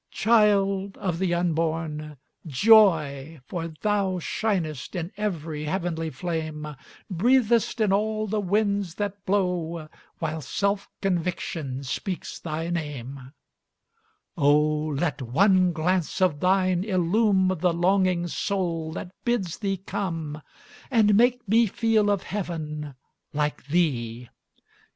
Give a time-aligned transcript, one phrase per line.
[0.09, 2.17] Child of the Unborn!
[2.47, 3.39] joy!
[3.45, 6.75] for thou Shinest in every heavenly flame,
[7.11, 13.31] Breathest in all the winds that blow, While self conviction speaks thy name:
[14.35, 20.41] Oh, let one glance of thine illume The longing soul that bids thee come,
[20.89, 22.95] And make me feel of heaven,
[23.33, 24.29] like thee!